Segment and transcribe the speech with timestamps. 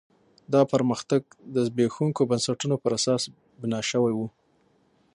[0.53, 1.21] دا پرمختګ
[1.53, 3.21] د زبېښونکو بنسټونو پر اساس
[3.61, 4.19] بنا شوی و.